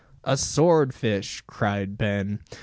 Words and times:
"A 0.23 0.35
sword 0.35 0.95
fish!" 0.95 1.43
cried 1.45 1.95
Ben. 1.95 2.39